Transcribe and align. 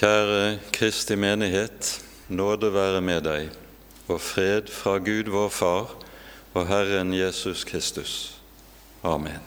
Kjære 0.00 0.58
Kristi 0.72 1.12
menighet, 1.16 2.04
nåde 2.32 2.70
være 2.72 3.02
med 3.04 3.20
deg, 3.26 3.48
og 4.08 4.16
fred 4.24 4.70
fra 4.72 4.94
Gud 4.96 5.26
vår 5.28 5.48
Far 5.52 5.90
og 6.56 6.62
Herren 6.70 7.10
Jesus 7.12 7.66
Kristus. 7.68 8.12
Amen. 9.04 9.42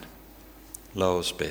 La 0.93 1.07
oss 1.09 1.31
be. 1.33 1.47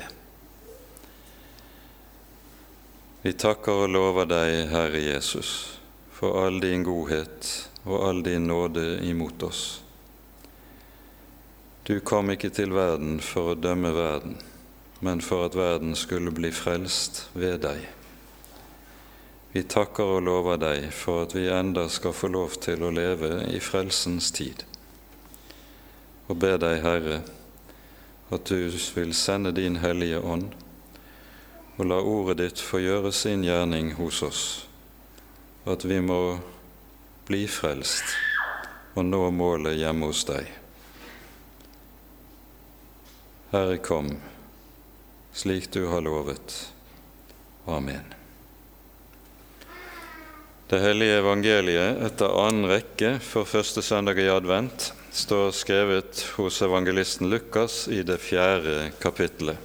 Vi 3.24 3.32
takker 3.34 3.80
og 3.88 3.90
lover 3.90 4.28
deg, 4.30 4.68
Herre 4.70 5.00
Jesus, 5.02 5.80
for 6.14 6.38
all 6.44 6.60
din 6.62 6.84
godhet 6.86 7.48
og 7.82 8.04
all 8.06 8.22
din 8.22 8.46
nåde 8.46 9.00
imot 9.02 9.42
oss. 9.42 9.64
Du 11.88 11.98
kom 11.98 12.30
ikke 12.30 12.52
til 12.54 12.70
verden 12.70 13.18
for 13.18 13.50
å 13.50 13.58
dømme 13.58 13.90
verden, 13.98 14.38
men 15.02 15.24
for 15.26 15.48
at 15.48 15.58
verden 15.58 15.98
skulle 15.98 16.30
bli 16.30 16.54
frelst 16.54 17.24
ved 17.34 17.64
deg. 17.66 17.82
Vi 19.52 19.62
takker 19.68 20.14
og 20.16 20.22
lover 20.24 20.56
deg 20.56 20.86
for 20.96 21.26
at 21.26 21.34
vi 21.36 21.44
enda 21.52 21.84
skal 21.92 22.14
få 22.16 22.30
lov 22.32 22.56
til 22.64 22.80
å 22.86 22.92
leve 22.94 23.42
i 23.52 23.58
frelsens 23.60 24.30
tid, 24.32 24.64
og 26.28 26.38
ber 26.40 26.56
deg, 26.62 26.80
Herre, 26.80 27.18
at 28.32 28.48
du 28.48 28.72
vil 28.96 29.12
sende 29.12 29.52
din 29.52 29.76
Hellige 29.82 30.22
Ånd 30.24 30.54
og 31.76 31.84
la 31.88 31.98
ordet 32.00 32.38
ditt 32.40 32.62
få 32.64 32.80
gjøre 32.80 33.12
sin 33.16 33.44
gjerning 33.44 33.92
hos 33.98 34.22
oss, 34.24 34.42
at 35.68 35.84
vi 35.84 36.00
må 36.04 36.38
bli 37.28 37.44
frelst 37.48 38.16
og 38.94 39.04
nå 39.08 39.22
målet 39.36 39.78
hjemme 39.80 40.08
hos 40.08 40.24
deg. 40.28 40.48
Herre, 43.52 43.76
kom, 43.84 44.14
slik 45.36 45.68
du 45.72 45.86
har 45.92 46.04
lovet. 46.04 46.56
Amen. 47.68 48.21
Det 50.72 50.78
hellige 50.80 51.18
evangeliet 51.20 51.98
etter 52.00 52.32
annen 52.32 52.64
rekke 52.70 53.18
for 53.20 53.44
første 53.44 53.82
søndag 53.84 54.16
i 54.16 54.30
advent 54.32 54.86
står 55.12 55.50
skrevet 55.52 56.22
hos 56.38 56.62
evangelisten 56.64 57.28
Lukas 57.28 57.82
i 57.92 57.98
det 58.08 58.16
fjerde 58.24 58.86
kapittelet. 59.02 59.60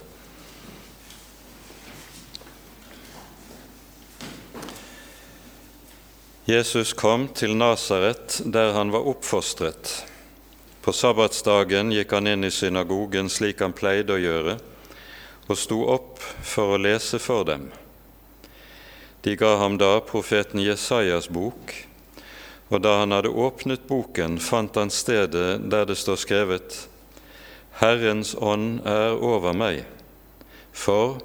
Jesus 6.44 6.92
kom 6.92 7.30
til 7.32 7.56
Nasaret, 7.56 8.42
der 8.44 8.76
han 8.76 8.92
var 8.92 9.08
oppfostret. 9.08 9.96
På 10.84 10.92
sabbatsdagen 10.92 11.96
gikk 11.96 12.20
han 12.20 12.28
inn 12.36 12.44
i 12.44 12.52
synagogen 12.52 13.32
slik 13.32 13.64
han 13.64 13.72
pleide 13.72 14.20
å 14.20 14.24
gjøre, 14.28 14.60
og 15.48 15.56
sto 15.56 15.86
opp 15.88 16.20
for 16.44 16.76
å 16.76 16.84
lese 16.84 17.24
for 17.24 17.48
dem. 17.48 17.70
De 19.22 19.36
ga 19.36 19.56
ham 19.58 19.78
da 19.78 20.00
profeten 20.00 20.62
Jesajas 20.62 21.30
bok, 21.30 21.73
og 22.70 22.82
da 22.84 23.00
han 23.02 23.16
hadde 23.16 23.32
åpnet 23.32 23.88
boken, 23.88 24.38
fant 24.44 24.76
han 24.76 24.92
stedet 24.94 25.70
der 25.72 25.86
det 25.86 25.98
står 25.98 26.22
skrevet:" 26.23 26.88
Herrens 27.78 28.34
ånd 28.36 28.82
er 28.86 29.14
over 29.22 29.54
meg, 29.54 29.84
for 30.73 31.20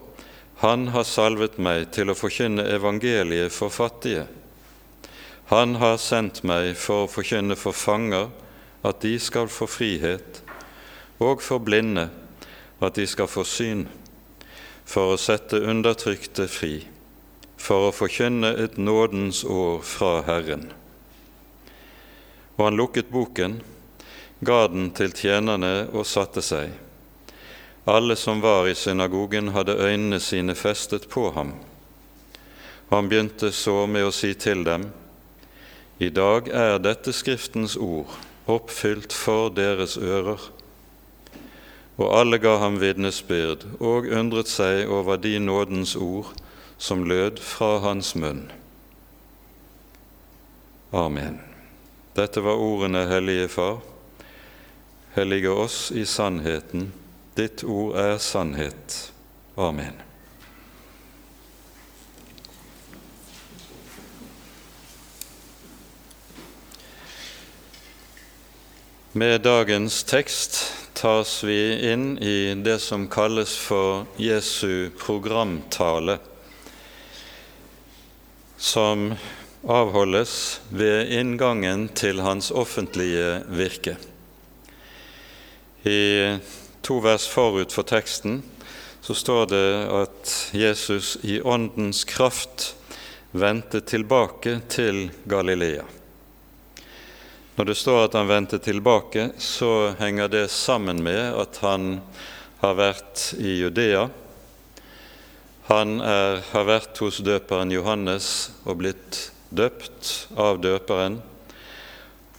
han 0.60 0.88
har 0.92 1.08
salvet 1.08 1.56
meg 1.58 1.88
til 1.96 2.12
å 2.12 2.14
forkynne 2.14 2.66
evangeliet 2.74 3.50
for 3.50 3.72
fattige. 3.72 4.26
Han 5.48 5.74
har 5.80 5.96
sendt 5.96 6.42
meg 6.44 6.76
for 6.76 7.06
å 7.06 7.10
forkynne 7.10 7.56
for 7.56 7.72
fanger 7.72 8.28
at 8.84 9.00
de 9.00 9.16
skal 9.18 9.48
få 9.48 9.66
frihet, 9.66 10.42
og 11.18 11.42
for 11.42 11.58
blinde 11.58 12.10
at 12.82 12.94
de 12.94 13.06
skal 13.06 13.30
få 13.30 13.44
syn, 13.48 13.86
for 14.84 15.14
å 15.14 15.20
sette 15.20 15.58
undertrykte 15.58 16.46
fri, 16.50 16.86
for 17.62 17.88
å 17.88 17.94
forkynne 17.94 18.56
et 18.58 18.78
nådens 18.78 19.44
år 19.46 19.82
fra 19.86 20.16
Herren. 20.26 20.66
Og 22.58 22.64
han 22.66 22.78
lukket 22.78 23.12
boken, 23.14 23.60
ga 24.42 24.64
den 24.72 24.90
til 24.96 25.14
tjenerne 25.14 25.86
og 25.92 26.08
satte 26.10 26.42
seg. 26.42 26.72
Alle 27.86 28.16
som 28.18 28.42
var 28.42 28.66
i 28.66 28.74
synagogen, 28.78 29.52
hadde 29.54 29.78
øynene 29.78 30.18
sine 30.22 30.54
festet 30.58 31.06
på 31.10 31.28
ham. 31.36 31.54
Og 32.90 32.96
han 32.98 33.08
begynte 33.10 33.52
så 33.54 33.86
med 33.86 34.06
å 34.06 34.14
si 34.14 34.34
til 34.34 34.64
dem:" 34.66 34.90
I 35.98 36.10
dag 36.10 36.48
er 36.48 36.78
dette 36.82 37.12
Skriftens 37.12 37.76
ord 37.76 38.10
oppfylt 38.50 39.12
for 39.12 39.50
deres 39.54 39.96
ører. 39.96 40.40
Og 41.98 42.08
alle 42.18 42.38
ga 42.38 42.56
ham 42.58 42.80
vitnesbyrd 42.80 43.66
og 43.78 44.10
undret 44.10 44.48
seg 44.50 44.90
over 44.90 45.16
de 45.16 45.38
nådens 45.38 45.94
ord 45.96 46.32
som 46.82 47.04
lød 47.04 47.38
fra 47.38 47.78
hans 47.78 48.14
munn. 48.18 48.48
Amen. 50.90 51.38
Dette 52.14 52.42
var 52.42 52.58
ordene, 52.58 53.04
Hellige 53.06 53.48
Far. 53.48 53.76
Hellige 55.14 55.50
oss 55.50 55.92
i 55.94 56.02
sannheten. 56.04 56.88
Ditt 57.38 57.62
ord 57.64 57.94
er 57.96 58.18
sannhet. 58.18 59.12
Amen. 59.54 59.94
Med 69.12 69.40
dagens 69.46 70.02
tekst 70.02 70.58
tas 70.98 71.38
vi 71.46 71.92
inn 71.92 72.18
i 72.18 72.54
det 72.58 72.80
som 72.82 73.06
kalles 73.06 73.54
for 73.54 74.06
Jesu 74.18 74.90
programtale, 74.98 76.18
som 78.62 79.08
avholdes 79.66 80.60
ved 80.70 81.10
inngangen 81.10 81.88
til 81.98 82.22
hans 82.22 82.52
offentlige 82.54 83.40
virke. 83.50 83.96
I 85.82 86.38
to 86.86 87.00
vers 87.02 87.26
forut 87.26 87.74
for 87.74 87.86
teksten 87.86 88.38
så 89.02 89.16
står 89.18 89.50
det 89.50 89.66
at 89.90 90.36
Jesus 90.54 91.16
i 91.26 91.40
åndens 91.42 92.04
kraft 92.06 92.76
vendte 93.34 93.82
tilbake 93.82 94.60
til 94.70 95.08
Galilea. 95.26 95.82
Når 97.58 97.68
det 97.68 97.76
står 97.76 98.04
at 98.04 98.14
han 98.14 98.30
vendte 98.30 98.62
tilbake, 98.62 99.32
så 99.42 99.92
henger 99.98 100.30
det 100.30 100.46
sammen 100.54 101.02
med 101.02 101.34
at 101.34 101.58
han 101.66 101.96
har 102.62 102.78
vært 102.78 103.32
i 103.42 103.58
Judea. 103.58 104.06
Han 105.68 106.00
er, 106.02 106.40
har 106.50 106.64
vært 106.66 106.98
hos 106.98 107.20
døperen 107.22 107.70
Johannes 107.70 108.50
og 108.66 108.80
blitt 108.80 109.28
døpt 109.54 110.32
av 110.34 110.58
døperen. 110.62 111.20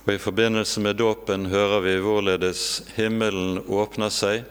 Og 0.04 0.10
I 0.12 0.20
forbindelse 0.20 0.84
med 0.84 1.00
dåpen 1.00 1.48
hører 1.48 1.86
vi 1.86 1.94
hvorledes 2.04 2.84
himmelen 2.98 3.62
åpner 3.64 4.12
seg, 4.12 4.44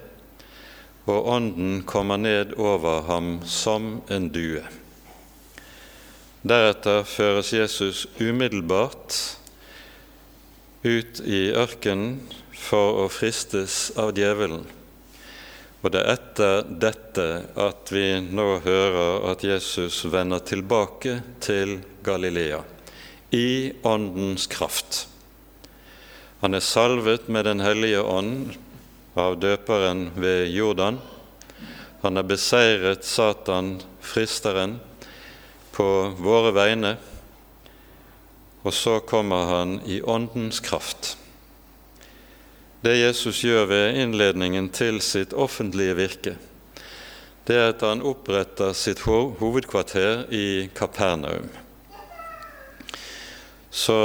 og 1.05 1.29
Ånden 1.35 1.83
kommer 1.85 2.17
ned 2.17 2.55
over 2.57 3.03
ham 3.11 3.41
som 3.45 3.99
en 4.09 4.31
due. 4.33 4.63
Deretter 6.43 7.05
føres 7.07 7.53
Jesus 7.53 8.07
umiddelbart 8.19 9.19
ut 10.83 11.21
i 11.23 11.51
ørkenen 11.55 12.23
for 12.57 13.05
å 13.05 13.11
fristes 13.13 13.91
av 14.01 14.15
djevelen. 14.17 14.65
Og 15.83 15.91
det 15.91 16.03
er 16.03 16.15
etter 16.15 16.67
dette 16.85 17.27
at 17.59 17.91
vi 17.91 18.07
nå 18.23 18.47
hører 18.63 19.27
at 19.33 19.43
Jesus 19.47 20.05
vender 20.11 20.43
tilbake 20.47 21.19
til 21.43 21.81
Galilea 22.07 22.63
i 23.35 23.73
Åndens 23.83 24.47
kraft. 24.47 25.07
Han 26.43 26.55
er 26.55 26.63
salvet 26.63 27.29
med 27.29 27.45
Den 27.45 27.61
hellige 27.61 28.03
ånd 28.03 28.55
av 29.19 29.39
døperen 29.43 30.11
ved 30.15 30.49
Jordan. 30.55 30.99
Han 32.03 32.19
har 32.19 32.27
beseiret 32.27 33.05
Satan, 33.07 33.77
fristeren, 34.01 34.79
på 35.73 35.87
våre 36.19 36.51
vegne 36.55 36.97
og 38.63 38.75
så 38.75 39.01
kommer 39.01 39.47
han 39.51 39.81
i 39.87 40.01
Åndens 40.03 40.61
kraft. 40.63 41.17
Det 42.83 42.97
Jesus 42.99 43.45
gjør 43.47 43.69
ved 43.71 43.97
innledningen 44.03 44.67
til 44.75 44.97
sitt 45.07 45.31
offentlige 45.39 45.95
virke, 45.95 46.33
det 47.47 47.55
er 47.55 47.69
at 47.71 47.83
han 47.87 48.01
oppretter 48.03 48.73
sitt 48.75 49.05
hovedkvarter 49.07 50.25
i 50.35 50.67
Kapernaum. 50.75 51.47
Så 53.71 53.99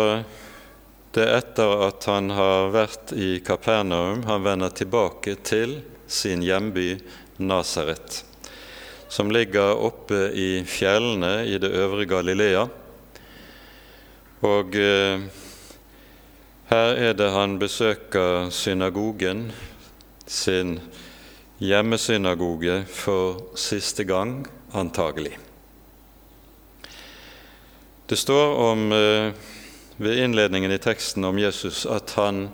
det 1.10 1.26
er 1.26 1.40
etter 1.40 1.74
at 1.88 2.06
han 2.06 2.30
har 2.38 2.70
vært 2.76 3.16
i 3.18 3.40
Kapernaum, 3.42 4.22
han 4.30 4.46
vender 4.46 4.70
tilbake 4.70 5.34
til 5.42 5.80
sin 6.06 6.46
hjemby 6.46 7.00
Nasaret, 7.42 8.22
som 9.10 9.34
ligger 9.34 9.74
oppe 9.74 10.28
i 10.38 10.62
fjellene 10.70 11.48
i 11.50 11.58
det 11.58 11.74
øvre 11.82 12.06
Galilea 12.06 12.68
og 14.46 14.78
eh, 14.78 15.26
her 16.68 16.98
er 17.00 17.14
det 17.16 17.30
han 17.32 17.60
besøker 17.60 18.50
synagogen, 18.52 19.52
sin 20.28 20.80
hjemmesynagoge, 21.64 22.82
for 22.92 23.40
siste 23.56 24.04
gang, 24.04 24.42
antagelig. 24.76 25.38
Det 28.10 28.18
står 28.18 28.56
om, 28.56 28.92
eh, 28.92 29.32
ved 29.98 30.18
innledningen 30.24 30.72
i 30.72 30.78
teksten 30.78 31.26
om 31.26 31.40
Jesus 31.40 31.86
at 31.86 32.12
han 32.12 32.50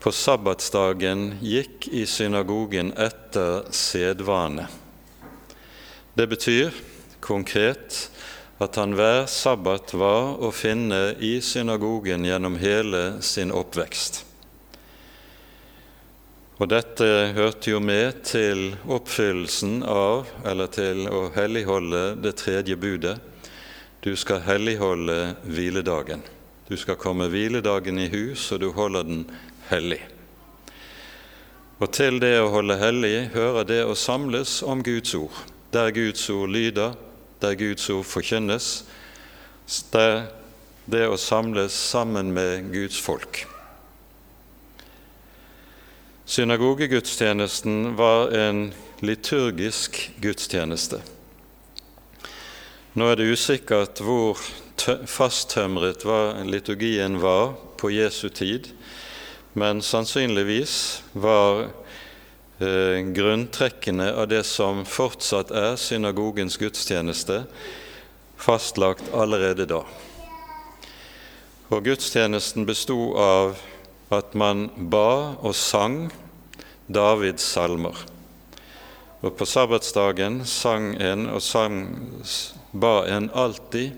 på 0.00 0.12
sabbatsdagen 0.12 1.38
gikk 1.40 1.88
i 1.88 2.06
synagogen 2.06 2.92
etter 2.92 3.64
sedvane. 3.70 4.66
Det 6.14 6.26
betyr 6.28 6.74
konkret 7.20 8.10
at 8.62 8.76
han 8.78 8.94
hver 8.94 9.24
sabbat 9.30 9.94
var 9.98 10.38
å 10.38 10.52
finne 10.54 11.14
i 11.18 11.40
synagogen 11.42 12.24
gjennom 12.26 12.56
hele 12.60 13.22
sin 13.22 13.50
oppvekst. 13.54 14.22
Og 16.62 16.70
dette 16.70 17.06
hørte 17.34 17.72
jo 17.72 17.80
med 17.82 18.20
til 18.28 18.76
oppfyllelsen 18.86 19.80
av, 19.90 20.28
eller 20.46 20.70
til 20.70 21.08
å 21.10 21.26
helligholde, 21.34 22.04
det 22.22 22.36
tredje 22.38 22.76
budet. 22.78 23.16
Du 24.06 24.12
skal 24.16 24.44
helligholde 24.46 25.34
hviledagen. 25.42 26.22
Du 26.68 26.76
skal 26.78 27.00
komme 27.00 27.26
hviledagen 27.32 27.98
i 27.98 28.06
hus, 28.12 28.46
og 28.54 28.62
du 28.62 28.68
holder 28.76 29.08
den 29.08 29.24
hellig. 29.72 29.98
Og 31.82 31.90
til 31.92 32.20
det 32.22 32.36
å 32.38 32.52
holde 32.54 32.78
hellig 32.78 33.32
hører 33.34 33.66
det 33.66 33.80
å 33.82 33.98
samles 33.98 34.60
om 34.62 34.84
Guds 34.86 35.10
ord, 35.18 35.34
der 35.74 35.90
Guds 35.90 36.22
ord 36.30 36.54
lyder, 36.54 36.94
der 37.44 37.56
Guds 37.60 37.90
ord 37.92 38.08
forkynnes, 38.08 38.84
der 39.92 40.26
det 40.88 41.04
å 41.08 41.16
samles 41.20 41.76
sammen 41.92 42.32
med 42.36 42.70
Guds 42.72 42.96
folk. 43.00 43.44
Synagogegudstjenesten 46.24 47.96
var 47.98 48.32
en 48.32 48.70
liturgisk 49.04 49.98
gudstjeneste. 50.24 51.02
Nå 52.96 53.10
er 53.10 53.20
det 53.20 53.28
usikkert 53.34 54.00
hvor 54.04 54.40
fasttømret 55.10 56.04
liturgien 56.48 57.18
var 57.20 57.56
på 57.80 57.92
Jesu 57.92 58.30
tid, 58.32 58.70
men 59.54 59.82
sannsynligvis 59.84 60.76
var 61.12 61.68
grunntrekkene 62.58 64.12
av 64.14 64.28
det 64.30 64.44
som 64.46 64.84
fortsatt 64.86 65.50
er 65.50 65.76
synagogens 65.80 66.56
gudstjeneste, 66.60 67.44
fastlagt 68.38 69.10
allerede 69.14 69.66
da. 69.66 69.82
Og 71.72 71.86
gudstjenesten 71.86 72.66
bestod 72.68 73.16
av 73.18 73.56
at 74.14 74.34
man 74.38 74.68
ba 74.76 75.34
og 75.40 75.54
sang 75.58 76.12
Davids 76.86 77.46
salmer. 77.54 77.96
Og 79.24 79.32
på 79.38 79.46
sabbatsdagen 79.48 80.42
sang 80.44 80.92
en 81.00 81.26
og 81.32 81.40
sang, 81.42 81.80
ba 82.72 83.06
en 83.08 83.30
alltid 83.32 83.94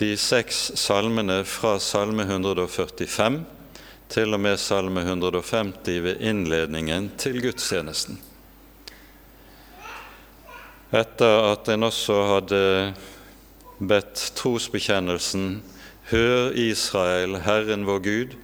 de 0.00 0.14
seks 0.16 0.70
salmene 0.80 1.42
fra 1.44 1.74
Salme 1.82 2.24
145 2.24 3.42
til 4.10 4.34
og 4.34 4.40
med 4.42 4.58
Salme 4.58 5.04
150 5.06 6.00
ved 6.02 6.18
innledningen 6.26 7.12
til 7.20 7.38
gudstjenesten. 7.44 8.18
Etter 10.90 11.52
at 11.52 11.70
en 11.70 11.86
også 11.86 12.16
hadde 12.32 12.62
bedt 13.78 14.24
trosbekjennelsen 14.34 15.60
Hør 16.10 16.50
Israel, 16.58 17.38
Herren 17.46 17.86
vår 17.86 18.02
Gud, 18.02 18.34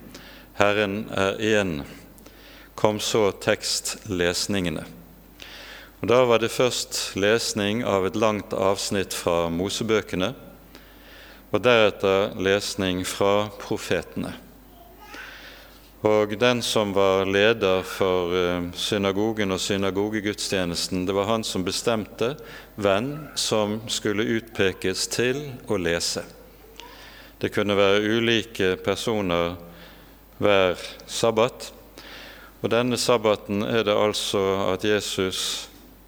Herren 0.54 1.08
er 1.10 1.34
én, 1.42 1.80
kom 2.78 3.02
så 3.02 3.32
tekstlesningene. 3.42 4.86
Og 5.98 6.08
Da 6.08 6.22
var 6.30 6.38
det 6.38 6.54
først 6.54 7.16
lesning 7.18 7.82
av 7.82 8.06
et 8.06 8.14
langt 8.14 8.54
avsnitt 8.54 9.14
fra 9.16 9.48
Mosebøkene, 9.50 10.34
og 11.50 11.62
deretter 11.64 12.36
lesning 12.38 13.02
fra 13.02 13.48
profetene. 13.58 14.45
Og 16.06 16.36
den 16.38 16.60
som 16.62 16.92
var 16.94 17.24
leder 17.26 17.82
for 17.82 18.30
eh, 18.36 18.66
synagogen 18.78 19.50
og 19.50 19.58
synagogegudstjenesten, 19.58 21.02
det 21.06 21.14
var 21.16 21.26
han 21.26 21.42
som 21.42 21.64
bestemte 21.66 22.34
hvem 22.78 23.08
som 23.34 23.80
skulle 23.90 24.26
utpekes 24.36 25.06
til 25.10 25.40
å 25.66 25.78
lese. 25.80 26.22
Det 27.42 27.50
kunne 27.50 27.74
være 27.74 28.04
ulike 28.06 28.76
personer 28.84 29.56
hver 30.38 30.78
sabbat. 31.10 31.72
Og 32.62 32.70
denne 32.70 33.00
sabbaten 33.00 33.64
er 33.66 33.82
det 33.88 33.96
altså 33.96 34.44
at 34.68 34.86
Jesus 34.86 35.40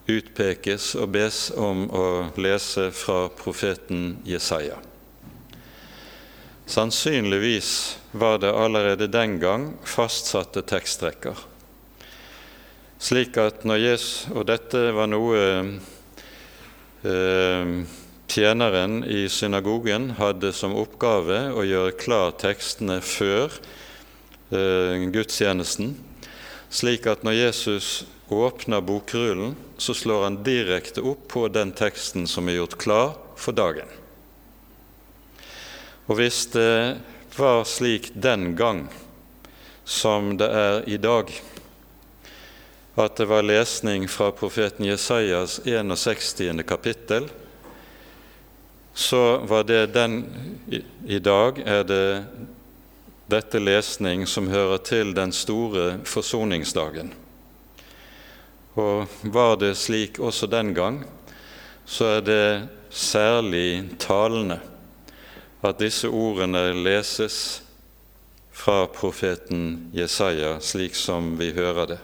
utpekes 0.08 0.92
og 1.00 1.10
bes 1.16 1.48
om 1.56 1.88
å 1.90 2.06
lese 2.38 2.92
fra 2.94 3.26
profeten 3.34 4.20
Jesaja. 4.28 4.78
Sannsynligvis 6.68 7.98
var 8.12 8.38
det 8.42 8.52
allerede 8.52 9.08
den 9.08 9.38
gang 9.40 9.70
fastsatte 9.88 10.62
tekstrekker. 10.68 11.38
Slik 12.98 13.38
at 13.40 13.64
når 13.64 13.80
Jesus, 13.80 14.26
Og 14.34 14.46
dette 14.46 14.92
var 14.92 15.08
noe 15.08 15.40
eh, 17.06 17.74
tjeneren 18.28 19.00
i 19.06 19.28
synagogen 19.32 20.10
hadde 20.18 20.52
som 20.52 20.76
oppgave 20.76 21.48
å 21.54 21.64
gjøre 21.64 21.96
klar 21.96 22.34
tekstene 22.36 23.00
før 23.00 23.54
Eh, 24.48 25.10
gudstjenesten, 25.12 25.90
slik 26.72 27.04
at 27.10 27.20
når 27.20 27.34
Jesus 27.36 28.06
åpner 28.32 28.80
bokrullen, 28.80 29.52
så 29.76 29.92
slår 29.92 30.22
han 30.24 30.38
direkte 30.40 31.04
opp 31.04 31.26
på 31.28 31.42
den 31.52 31.74
teksten 31.76 32.24
som 32.24 32.48
er 32.48 32.56
gjort 32.56 32.78
klar 32.80 33.10
for 33.36 33.52
dagen. 33.52 33.84
Og 36.08 36.16
hvis 36.16 36.46
det 36.54 36.96
var 37.36 37.66
slik 37.68 38.10
den 38.16 38.54
gang 38.56 38.86
som 39.84 40.36
det 40.40 40.48
er 40.48 40.86
i 40.88 40.96
dag, 40.96 41.28
at 42.96 43.16
det 43.20 43.26
var 43.28 43.44
lesning 43.44 44.08
fra 44.08 44.30
profeten 44.32 44.88
Jesajas 44.88 45.60
61. 45.64 46.64
kapittel, 46.66 47.28
så 48.94 49.36
var 49.44 49.68
det 49.68 49.92
den 49.94 50.24
I 51.06 51.20
dag 51.20 51.60
er 51.62 51.84
det 51.84 52.24
dette 53.28 53.60
lesning 53.60 54.24
som 54.26 54.48
hører 54.48 54.80
til 54.80 55.12
den 55.14 55.32
store 55.32 56.00
forsoningsdagen. 56.08 57.12
Og 58.80 59.20
var 59.22 59.60
det 59.60 59.76
slik 59.76 60.18
også 60.18 60.48
den 60.48 60.72
gang, 60.74 61.04
så 61.84 62.16
er 62.16 62.24
det 62.24 62.48
særlig 62.90 63.84
talende 64.00 64.58
at 65.62 65.80
disse 65.80 66.08
ordene 66.08 66.70
leses 66.76 67.60
fra 68.52 68.86
profeten 68.90 69.90
Jesaja, 69.94 70.58
slik 70.60 70.94
som 70.98 71.36
vi 71.38 71.52
hører 71.56 71.94
det. 71.94 72.00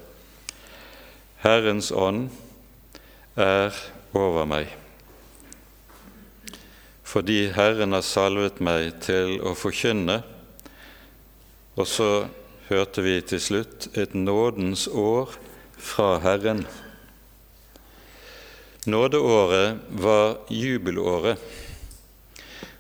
Herrens 1.44 1.90
ånd 1.92 2.28
er 3.36 3.74
over 4.14 4.46
meg, 4.48 4.70
fordi 7.04 7.50
Herren 7.54 7.94
har 7.94 8.06
salvet 8.06 8.62
meg 8.64 8.94
til 9.04 9.36
å 9.44 9.52
forkynne 9.58 10.22
og 11.74 11.86
så 11.90 12.26
hørte 12.68 13.02
vi 13.02 13.18
til 13.26 13.40
slutt 13.42 13.88
et 13.98 14.14
nådens 14.14 14.86
år 14.88 15.34
fra 15.74 16.18
Herren. 16.22 16.64
Nådeåret 18.86 19.80
var 20.04 20.36
jubelåret, 20.52 21.40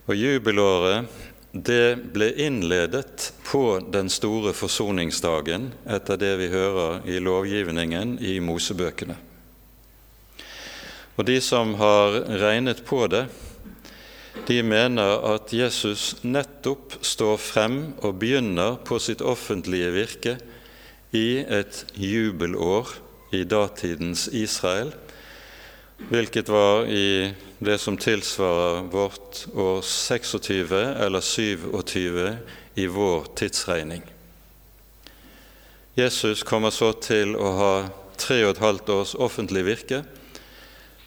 og 0.04 0.16
jubelåret 0.18 1.08
det 1.54 1.96
ble 2.12 2.32
innledet 2.42 3.30
på 3.46 3.78
den 3.94 4.08
store 4.10 4.50
forsoningsdagen, 4.56 5.68
etter 5.86 6.18
det 6.18 6.32
vi 6.40 6.48
hører 6.50 7.04
i 7.06 7.20
lovgivningen 7.22 8.16
i 8.18 8.40
Mosebøkene. 8.42 9.14
Og 11.14 11.28
de 11.28 11.38
som 11.38 11.76
har 11.78 12.18
regnet 12.42 12.82
på 12.86 13.04
det, 13.06 13.28
de 14.48 14.58
mener 14.66 15.22
at 15.30 15.54
Jesus 15.54 16.16
nettopp 16.26 16.98
står 17.06 17.38
frem 17.38 17.78
og 18.02 18.18
begynner 18.18 18.80
på 18.82 18.98
sitt 18.98 19.22
offentlige 19.22 19.92
virke 19.94 20.34
i 21.14 21.38
et 21.46 21.84
jubelår 21.94 22.96
i 23.30 23.44
datidens 23.46 24.26
Israel, 24.34 24.90
hvilket 26.10 26.50
var 26.50 26.90
i 26.90 27.30
det 27.64 27.78
som 27.80 27.96
tilsvarer 27.96 28.82
vårt 28.92 29.44
år 29.54 29.82
26 29.82 30.72
eller 30.72 31.20
27 31.20 32.36
i 32.74 32.86
vår 32.86 33.26
tidsregning. 33.36 34.02
Jesus 35.94 36.42
kommer 36.42 36.70
så 36.74 36.92
til 36.92 37.36
å 37.38 37.50
ha 37.58 37.74
tre 38.18 38.40
og 38.44 38.54
et 38.54 38.62
halvt 38.62 38.90
års 38.94 39.14
offentlig 39.14 39.64
virke, 39.66 40.02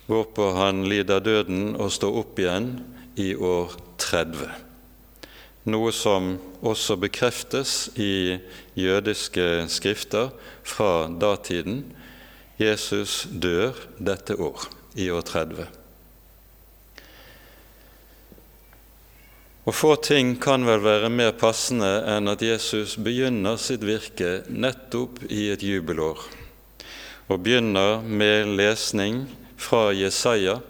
hvorpå 0.07 0.51
han 0.55 0.85
lider 0.87 1.19
døden 1.23 1.75
og 1.75 1.91
står 1.91 2.21
opp 2.21 2.39
igjen 2.39 2.69
i 3.19 3.33
år 3.35 3.75
30. 3.99 4.47
Noe 5.67 5.91
som 5.91 6.37
også 6.63 6.95
bekreftes 7.01 7.89
i 7.99 8.37
jødiske 8.79 9.67
skrifter 9.67 10.31
fra 10.63 11.09
datiden. 11.11 11.81
Jesus 12.55 13.25
dør 13.27 13.75
dette 13.99 14.39
år, 14.39 14.69
i 14.95 15.09
år 15.11 15.27
30. 15.27 15.67
Og 19.67 19.75
få 19.75 19.95
ting 19.99 20.37
kan 20.39 20.63
vel 20.63 20.79
være 20.79 21.09
mer 21.11 21.33
passende 21.35 21.89
enn 22.07 22.31
at 22.31 22.43
Jesus 22.45 22.95
begynner 23.03 23.57
sitt 23.59 23.83
virke 23.83 24.45
nettopp 24.47 25.19
i 25.27 25.49
et 25.51 25.63
jubelår, 25.65 26.21
og 27.27 27.41
begynner 27.43 27.99
med 27.99 28.53
lesning 28.55 29.25
fra 29.59 29.89
Jesaja 29.91 30.61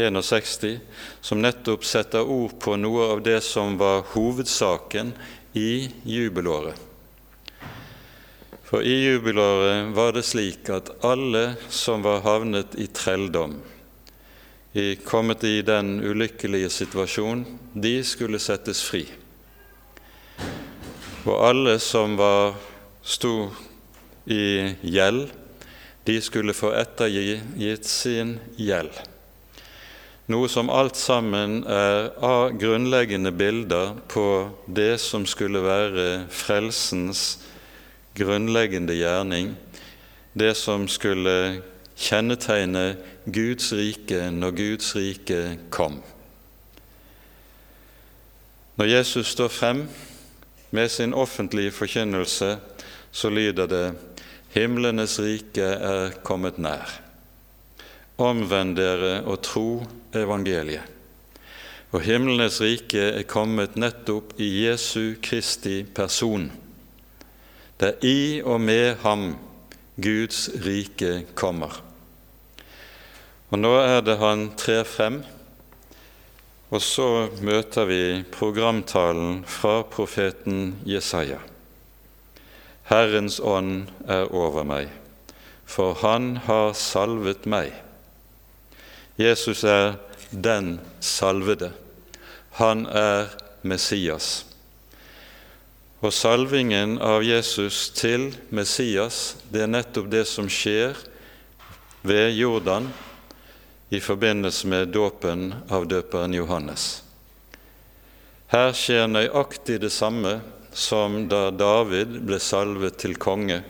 61, 0.00 0.78
som 1.20 1.42
nettopp 1.44 1.84
setter 1.84 2.24
ord 2.24 2.54
på 2.64 2.78
noe 2.80 3.10
av 3.12 3.20
det 3.26 3.42
som 3.44 3.76
var 3.76 4.06
hovedsaken 4.14 5.12
i 5.52 5.90
jubelåret. 6.08 6.78
For 8.64 8.86
i 8.86 8.94
jubelåret 9.02 9.92
var 9.92 10.14
det 10.16 10.24
slik 10.24 10.70
at 10.72 10.88
alle 11.04 11.58
som 11.68 12.06
var 12.06 12.22
havnet 12.24 12.78
i 12.80 12.86
trelldom, 12.86 13.58
kommet 15.04 15.44
i 15.44 15.62
den 15.66 15.98
ulykkelige 16.04 16.70
situasjon, 16.70 17.44
de 17.74 18.04
skulle 18.06 18.38
settes 18.38 18.82
fri. 18.86 19.02
Og 21.26 21.34
alle 21.48 21.78
som 21.82 22.14
var, 22.18 22.54
sto 23.02 23.50
i 24.30 24.70
gjeld, 24.82 25.26
de 26.06 26.20
skulle 26.22 26.54
få 26.54 26.70
ettergitt 26.78 27.88
sin 27.88 28.36
gjeld. 28.56 28.94
Noe 30.30 30.46
som 30.48 30.70
alt 30.70 30.94
sammen 30.94 31.64
er 31.66 32.12
av 32.22 32.52
grunnleggende 32.54 33.32
bilder 33.34 33.96
på 34.08 34.26
det 34.70 35.00
som 35.02 35.26
skulle 35.26 35.62
være 35.64 36.04
frelsens 36.30 37.40
grunnleggende 38.14 38.94
gjerning, 38.94 39.56
det 40.38 40.54
som 40.54 40.86
skulle 40.86 41.34
kjennetegne 42.00 42.96
Guds 43.28 43.72
rike 43.76 44.30
når 44.32 44.56
Guds 44.56 44.94
rike 44.96 45.40
kom. 45.70 46.00
Når 48.80 48.88
Jesus 48.88 49.34
står 49.34 49.48
frem 49.52 49.82
med 50.70 50.88
sin 50.88 51.14
offentlige 51.14 51.70
forkynnelse, 51.70 52.56
så 53.12 53.30
lyder 53.30 53.66
det:" 53.66 53.94
Himlenes 54.50 55.20
rike 55.20 55.62
er 55.62 56.10
kommet 56.26 56.58
nær. 56.58 57.00
Omvend 58.18 58.76
dere 58.76 59.22
og 59.22 59.42
tro 59.42 59.86
evangeliet. 60.14 60.82
Og 61.92 62.00
himlenes 62.00 62.60
rike 62.60 62.98
er 62.98 63.22
kommet 63.22 63.76
nettopp 63.76 64.34
i 64.38 64.66
Jesu 64.66 65.14
Kristi 65.22 65.82
person. 65.84 66.50
Det 67.80 67.88
er 67.88 68.06
i 68.06 68.42
og 68.42 68.60
med 68.60 68.96
ham 69.02 69.36
Guds 70.02 70.50
rike 70.66 71.26
kommer. 71.34 71.89
Og 73.50 73.58
nå 73.58 73.72
er 73.82 73.98
det 74.06 74.14
han 74.20 74.52
trer 74.54 74.84
frem, 74.86 75.20
og 76.70 76.82
så 76.86 77.06
møter 77.42 77.88
vi 77.88 78.02
programtalen 78.30 79.40
fra 79.42 79.80
profeten 79.90 80.76
Jesaja. 80.86 81.40
Herrens 82.86 83.40
ånd 83.42 83.88
er 84.06 84.30
over 84.30 84.62
meg, 84.66 84.92
for 85.66 85.98
han 86.04 86.36
har 86.46 86.76
salvet 86.78 87.48
meg. 87.50 87.74
Jesus 89.18 89.64
er 89.66 89.98
den 90.30 90.76
salvede. 91.02 91.72
Han 92.62 92.86
er 92.86 93.34
Messias. 93.66 94.44
Og 96.00 96.14
salvingen 96.14 97.00
av 97.02 97.26
Jesus 97.26 97.88
til 97.98 98.30
Messias, 98.54 99.40
det 99.50 99.66
er 99.66 99.74
nettopp 99.74 100.06
det 100.10 100.24
som 100.30 100.46
skjer 100.46 100.94
ved 102.06 102.30
Jordan 102.38 102.88
i 103.90 104.00
forbindelse 104.00 104.66
med 104.70 104.88
dåpen 104.94 105.54
av 105.68 105.86
døperen 105.90 106.34
Johannes. 106.34 107.02
Her 108.50 108.72
skjer 108.74 109.10
nøyaktig 109.10 109.80
det 109.82 109.90
samme 109.94 110.38
som 110.70 111.24
da 111.30 111.50
David 111.50 112.20
ble 112.26 112.38
salvet 112.42 113.00
til 113.02 113.16
konge 113.18 113.60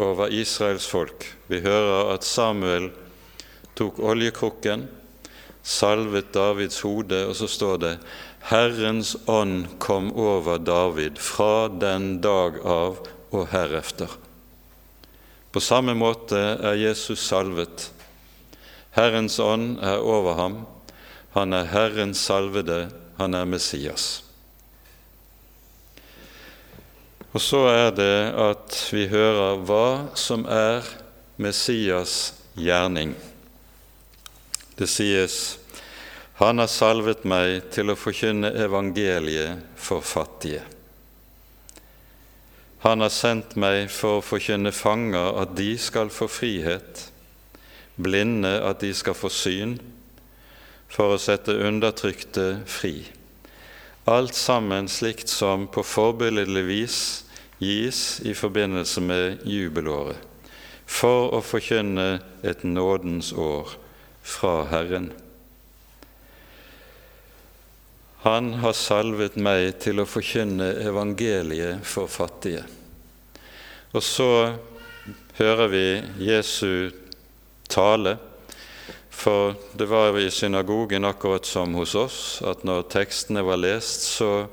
over 0.00 0.32
Israels 0.32 0.88
folk. 0.88 1.26
Vi 1.52 1.60
hører 1.64 2.14
at 2.14 2.24
Samuel 2.24 2.90
tok 3.76 4.00
oljekrukken, 4.00 4.86
salvet 5.62 6.32
Davids 6.32 6.80
hode, 6.84 7.22
og 7.28 7.36
så 7.36 7.48
står 7.48 7.80
det 7.84 7.94
Herrens 8.48 9.14
ånd 9.30 9.68
kom 9.78 10.10
over 10.18 10.58
David 10.58 11.20
fra 11.20 11.68
den 11.68 12.16
dag 12.24 12.56
av 12.64 13.04
og 13.32 13.48
herefter. 13.52 14.10
På 15.52 15.60
samme 15.60 15.94
måte 15.94 16.40
er 16.56 16.80
Jesus 16.80 17.20
salvet 17.28 17.90
Herrens 18.92 19.38
ånd 19.40 19.78
er 19.80 20.02
over 20.04 20.36
ham. 20.36 20.58
Han 21.32 21.56
er 21.56 21.70
Herrens 21.72 22.20
salvede, 22.28 22.90
han 23.18 23.34
er 23.34 23.48
Messias. 23.48 24.24
Og 27.32 27.40
så 27.40 27.62
er 27.70 27.90
det 27.96 28.16
at 28.36 28.76
vi 28.92 29.06
hører 29.08 29.62
hva 29.64 30.12
som 30.18 30.44
er 30.44 30.84
Messias 31.40 32.34
gjerning. 32.60 33.14
Det 34.76 34.88
sies 34.90 35.58
han 36.42 36.58
har 36.58 36.68
salvet 36.68 37.24
meg 37.28 37.68
til 37.72 37.92
å 37.92 37.96
forkynne 37.96 38.50
evangeliet 38.64 39.62
for 39.78 40.02
fattige. 40.02 40.64
Han 42.82 43.04
har 43.04 43.12
sendt 43.14 43.54
meg 43.54 43.86
for 43.94 44.18
å 44.18 44.24
forkynne 44.26 44.72
fanger 44.74 45.38
at 45.38 45.52
de 45.54 45.76
skal 45.78 46.10
få 46.10 46.26
frihet, 46.26 47.11
blinde 47.96 48.60
at 48.64 48.80
de 48.80 48.92
skal 48.94 49.16
få 49.16 49.30
syn, 49.32 49.76
for 50.92 51.14
å 51.14 51.20
sette 51.20 51.54
undertrykte 51.56 52.62
fri. 52.68 53.06
Alt 54.10 54.34
sammen 54.36 54.88
slikt 54.90 55.30
som 55.30 55.68
på 55.70 55.84
forbilledlig 55.86 56.64
vis 56.66 56.98
gis 57.62 58.20
i 58.26 58.34
forbindelse 58.34 59.00
med 59.04 59.44
jubelåret, 59.48 60.18
for 60.86 61.30
å 61.36 61.40
forkynne 61.44 62.20
et 62.42 62.64
nådens 62.66 63.32
år 63.32 63.76
fra 64.22 64.64
Herren. 64.72 65.12
Han 68.22 68.52
har 68.62 68.74
salvet 68.78 69.34
meg 69.34 69.80
til 69.82 69.98
å 69.98 70.06
forkynne 70.06 70.68
evangeliet 70.84 71.82
for 71.86 72.10
fattige. 72.10 72.62
Og 73.90 74.04
så 74.06 74.28
hører 75.38 75.70
vi 75.72 75.86
Jesu 76.28 76.92
tale. 77.72 78.16
For 79.12 79.54
det 79.76 79.86
var 79.86 80.18
i 80.18 80.30
synagogen 80.30 81.04
akkurat 81.04 81.46
som 81.46 81.74
hos 81.74 81.94
oss, 81.94 82.18
at 82.44 82.64
når 82.64 82.88
tekstene 82.92 83.44
var 83.44 83.60
lest, 83.60 84.08
så 84.16 84.46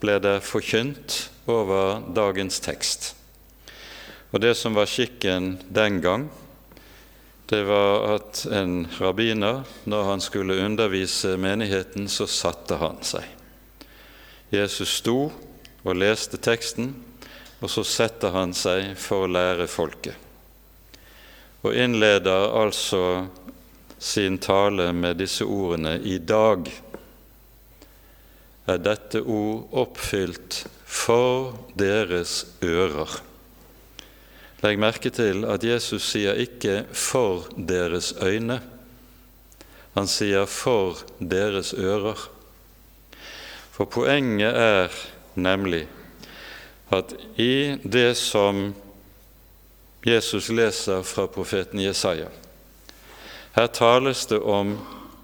ble 0.00 0.18
det 0.22 0.38
forkynt 0.44 1.18
over 1.50 2.00
dagens 2.14 2.60
tekst. 2.64 3.12
Og 4.32 4.42
det 4.44 4.54
som 4.58 4.76
var 4.76 4.90
skikken 4.90 5.56
den 5.68 6.00
gang, 6.04 6.28
det 7.50 7.62
var 7.68 8.16
at 8.16 8.44
en 8.52 8.86
rabbiner, 8.98 9.62
når 9.84 10.04
han 10.08 10.22
skulle 10.24 10.60
undervise 10.64 11.36
menigheten, 11.40 12.08
så 12.08 12.26
satte 12.30 12.78
han 12.80 13.00
seg. 13.04 13.24
Jesus 14.54 14.98
sto 15.00 15.18
og 15.84 15.96
leste 16.00 16.40
teksten, 16.40 16.94
og 17.60 17.72
så 17.72 17.84
setter 17.86 18.34
han 18.34 18.52
seg 18.56 18.94
for 19.00 19.24
å 19.24 19.32
lære 19.32 19.68
folket 19.70 20.23
og 21.64 21.72
innleder 21.72 22.52
altså 22.60 23.26
sin 23.98 24.36
tale 24.38 24.90
med 24.92 25.16
disse 25.16 25.46
ordene 25.48 25.96
I 26.04 26.18
dag 26.20 26.68
er 28.68 28.80
dette 28.80 29.22
ord 29.24 29.72
oppfylt 29.72 30.64
for 30.84 31.54
deres 31.76 32.44
ører. 32.64 33.16
Legg 34.64 34.80
merke 34.80 35.12
til 35.12 35.44
at 35.48 35.64
Jesus 35.64 36.04
sier 36.12 36.36
ikke 36.40 36.84
'for 36.92 37.48
deres 37.56 38.12
øyne'. 38.12 38.60
Han 39.94 40.06
sier 40.06 40.46
'for 40.46 40.96
deres 41.20 41.74
ører'. 41.74 42.28
For 43.70 43.84
poenget 43.84 44.54
er 44.56 44.88
nemlig 45.34 45.86
at 46.92 47.14
i 47.36 47.76
det 47.82 48.16
som 48.16 48.74
Jesus 50.04 50.48
leser 50.48 51.02
fra 51.02 51.26
profeten 51.26 51.80
Jesaja. 51.80 52.28
Her 53.52 53.66
tales 53.66 54.26
det 54.26 54.38
om 54.38 54.74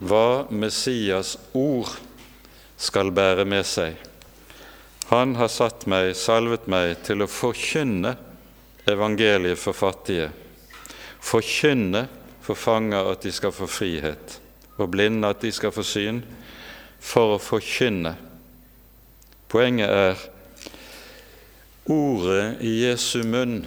hva 0.00 0.46
Messias 0.49 1.34
ord 1.52 1.90
skal 2.80 3.10
bære 3.12 3.44
med 3.44 3.66
seg. 3.68 3.99
Han 5.10 5.34
har 5.37 5.50
satt 5.52 5.84
meg, 5.90 6.14
salvet 6.16 6.64
meg, 6.70 6.94
til 7.04 7.20
å 7.20 7.28
forkynne 7.28 8.14
evangeliet 8.88 9.60
for 9.60 9.76
fattige, 9.76 10.30
forkynne 11.20 12.06
for 12.40 12.56
fanger 12.56 13.10
at 13.12 13.26
de 13.26 13.34
skal 13.37 13.52
få 13.52 13.68
frihet, 13.68 14.38
og 14.80 14.94
blinde 14.94 15.28
at 15.28 15.44
de 15.44 15.52
skal 15.52 15.75
få 15.76 15.84
syn, 15.84 16.22
for 17.00 17.34
å 17.34 17.42
forkynne. 17.42 18.14
Poenget 19.50 19.92
er 19.92 20.26
ordet 21.90 22.62
i 22.64 22.78
Jesu 22.87 23.20
munn 23.28 23.60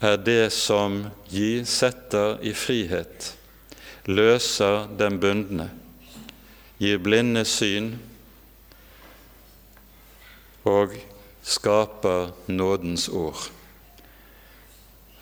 er 0.00 0.16
det 0.20 0.52
som 0.52 1.04
gi 1.30 1.64
setter 1.64 2.38
i 2.44 2.52
frihet, 2.56 3.32
løser 4.06 4.86
den 4.98 5.20
bundne, 5.20 5.70
gir 6.78 7.00
blinde 7.02 7.44
syn, 7.48 7.94
og 10.66 10.96
skaper 11.46 12.32
nådens 12.50 13.08
ord. 13.08 13.46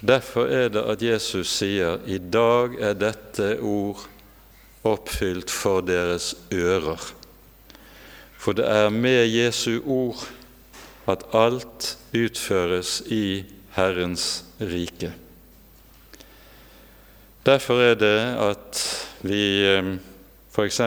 Derfor 0.05 0.47
er 0.47 0.69
det 0.69 0.83
at 0.89 1.03
Jesus 1.03 1.53
sier 1.53 2.01
i 2.07 2.19
dag 2.19 2.77
er 2.81 2.97
dette 2.97 3.55
ord 3.61 4.03
oppfylt 4.85 5.53
for 5.53 5.85
deres 5.85 6.35
ører. 6.53 7.01
For 8.37 8.53
det 8.53 8.67
er 8.69 8.91
med 8.93 9.25
Jesu 9.33 9.81
ord 9.85 10.27
at 11.09 11.25
alt 11.33 11.95
utføres 12.17 13.01
i 13.09 13.45
Herrens 13.75 14.45
rike. 14.59 15.13
Derfor 17.45 17.83
er 17.83 17.97
det 18.01 18.19
at 18.41 18.83
vi 19.27 19.43
eh, 19.69 19.95
f.eks. 20.55 20.81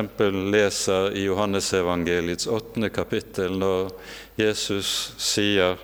leser 0.53 1.11
i 1.13 1.27
Johannesevangeliets 1.27 2.47
åttende 2.47 2.89
kapittel 2.89 3.59
når 3.59 3.91
Jesus 4.39 5.11
sier 5.19 5.75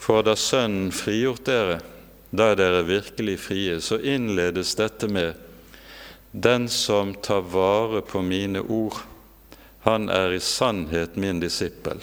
For 0.00 0.24
da 0.24 0.32
Sønnen 0.34 0.88
frigjort 0.96 1.44
dere, 1.46 1.76
da 2.32 2.50
er 2.50 2.58
dere 2.58 2.86
virkelig 2.88 3.36
frie, 3.44 3.76
så 3.84 4.00
innledes 4.00 4.72
dette 4.80 5.10
med 5.12 5.36
Den 6.32 6.68
som 6.72 7.12
tar 7.20 7.44
vare 7.52 8.00
på 8.00 8.22
mine 8.24 8.62
ord, 8.62 9.02
han 9.84 10.08
er 10.08 10.32
i 10.32 10.40
sannhet 10.40 11.20
min 11.20 11.40
disippel. 11.42 12.00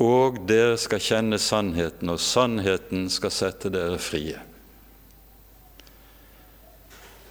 Og 0.00 0.38
dere 0.48 0.78
skal 0.80 1.02
kjenne 1.04 1.38
sannheten, 1.38 2.08
og 2.08 2.20
sannheten 2.24 3.10
skal 3.12 3.32
sette 3.34 3.68
dere 3.72 3.98
frie. 4.00 4.38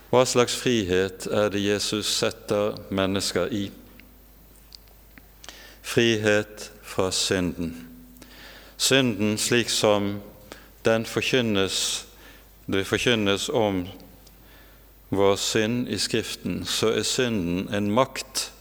Hva 0.09 0.21
slags 0.25 0.55
frihet 0.57 1.25
er 1.29 1.49
det 1.53 1.61
Jesus 1.61 2.09
setter 2.09 2.77
mennesker 2.93 3.49
i? 3.53 3.67
Frihet 5.85 6.69
fra 6.85 7.09
synden. 7.13 7.73
Synden 8.77 9.37
slik 9.37 9.69
som 9.69 10.19
den 10.85 11.05
forkynnes, 11.05 12.05
det 12.69 12.85
forkynnes 12.87 13.49
om 13.49 13.83
vår 15.09 15.35
synd 15.41 15.89
i 15.89 15.97
Skriften, 15.97 16.63
så 16.65 16.93
er 16.93 17.05
synden 17.05 17.67
en 17.73 17.89
makt 17.93 18.51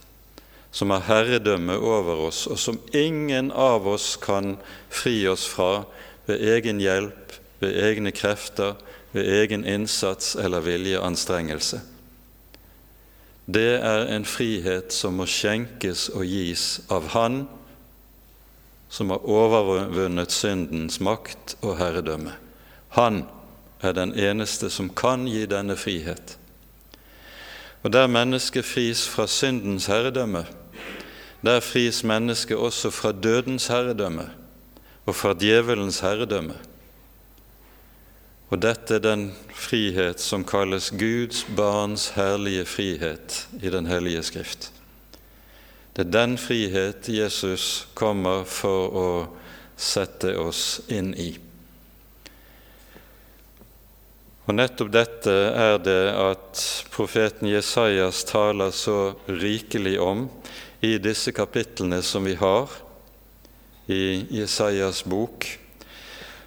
som 0.71 0.91
har 0.91 1.07
herredømme 1.09 1.79
over 1.79 2.27
oss, 2.29 2.47
og 2.47 2.59
som 2.59 2.81
ingen 2.93 3.53
av 3.53 3.89
oss 3.89 4.17
kan 4.21 4.57
fri 4.91 5.27
oss 5.29 5.47
fra 5.49 5.85
ved 6.29 6.45
egen 6.57 6.81
hjelp, 6.81 7.39
ved 7.61 7.79
egne 7.89 8.13
krefter, 8.13 8.77
ved 9.13 9.25
egen 9.41 9.65
innsats 9.65 10.37
eller 10.37 10.61
viljeanstrengelse. 10.61 11.81
Det 13.49 13.79
er 13.81 14.11
en 14.13 14.27
frihet 14.29 14.93
som 14.93 15.17
må 15.17 15.25
skjenkes 15.25 16.11
og 16.13 16.27
gis 16.29 16.83
av 16.93 17.09
Han 17.15 17.47
som 18.89 19.11
har 19.11 19.25
overvunnet 19.25 20.33
syndens 20.33 21.01
makt 21.01 21.57
og 21.61 21.79
herredømme. 21.81 22.35
Han 22.97 23.23
er 23.81 23.93
den 23.97 24.15
eneste 24.17 24.71
som 24.73 24.89
kan 24.89 25.27
gi 25.29 25.45
denne 25.49 25.77
frihet. 25.77 26.37
Og 27.83 27.93
der 27.93 28.09
mennesket 28.11 28.65
fris 28.65 29.07
fra 29.09 29.27
syndens 29.27 29.87
herredømme, 29.87 30.45
der 31.45 31.61
fris 31.61 32.02
mennesket 32.04 32.57
også 32.57 32.90
fra 32.90 33.12
dødens 33.12 33.68
herredømme 33.71 34.26
og 35.07 35.14
fra 35.14 35.35
djevelens 35.38 36.00
herredømme. 36.00 36.57
Og 38.49 38.62
dette 38.62 38.97
er 38.97 39.04
den 39.04 39.28
frihet 39.52 40.21
som 40.25 40.45
kalles 40.45 40.90
Guds 40.90 41.45
barns 41.57 42.09
herlige 42.16 42.64
frihet 42.64 43.47
i 43.62 43.71
Den 43.71 43.87
hellige 43.87 44.23
Skrift. 44.23 44.70
Det 45.96 46.07
er 46.07 46.11
den 46.14 46.38
frihet 46.38 47.09
Jesus 47.09 47.88
kommer 47.94 48.44
for 48.44 48.94
å 48.94 49.11
sette 49.77 50.33
oss 50.38 50.81
inn 50.88 51.12
i. 51.18 51.33
Og 54.48 54.57
nettopp 54.57 54.92
dette 54.94 55.35
er 55.53 55.77
det 55.85 56.05
at 56.16 56.62
profeten 56.94 57.51
Jesajas 57.51 58.22
taler 58.24 58.72
så 58.72 59.12
rikelig 59.29 59.98
om 60.01 60.29
i 60.81 60.99
disse 60.99 61.33
kapitlene 61.33 62.03
som 62.03 62.25
vi 62.25 62.35
har 62.35 62.71
i 63.87 64.27
Jesajas 64.31 65.05
bok 65.05 65.47